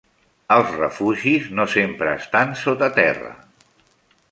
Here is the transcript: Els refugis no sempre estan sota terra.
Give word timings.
Els 0.53 0.71
refugis 0.77 1.51
no 1.59 1.67
sempre 1.75 2.15
estan 2.23 2.57
sota 2.65 2.91
terra. 2.99 3.31